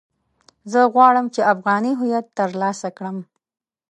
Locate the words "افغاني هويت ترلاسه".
1.53-2.87